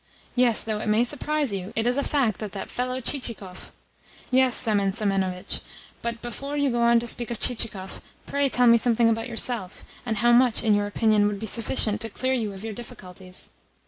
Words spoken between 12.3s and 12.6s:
you